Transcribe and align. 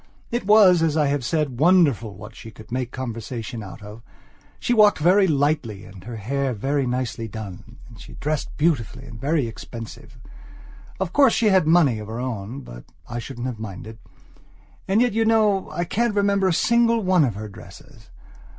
It 0.31 0.47
was, 0.47 0.81
as 0.81 0.97
I 0.97 1.05
have 1.09 1.23
said, 1.23 1.59
wonderful 1.59 2.15
what 2.17 2.35
she 2.35 2.49
could 2.49 2.71
make 2.71 2.89
conversation 2.89 3.61
out 3.61 3.83
of. 3.83 4.01
She 4.59 4.73
walked 4.73 4.97
very 4.97 5.27
lightly, 5.27 5.85
and 5.85 6.03
her 6.05 6.15
hair 6.15 6.53
was 6.53 6.59
very 6.59 6.87
nicely 6.87 7.27
done, 7.27 7.77
and 7.87 8.01
she 8.01 8.13
dressed 8.13 8.49
beautifully 8.57 9.05
and 9.05 9.21
very 9.21 9.45
expensively. 9.45 10.19
Of 10.99 11.13
course 11.13 11.33
she 11.33 11.49
had 11.49 11.67
money 11.67 11.99
of 11.99 12.07
her 12.07 12.19
own, 12.19 12.61
but 12.61 12.85
I 13.07 13.19
shouldn't 13.19 13.45
have 13.45 13.59
minded. 13.59 13.99
And 14.87 15.01
yet 15.03 15.13
you 15.13 15.23
know 15.23 15.69
I 15.69 15.83
can't 15.83 16.15
remember 16.15 16.47
a 16.47 16.51
single 16.51 17.03
one 17.03 17.23
of 17.23 17.35
her 17.35 17.47
dresses. 17.47 18.09